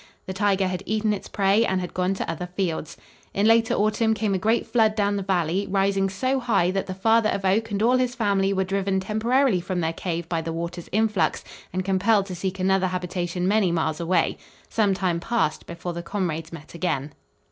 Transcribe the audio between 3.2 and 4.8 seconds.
In later autumn came a great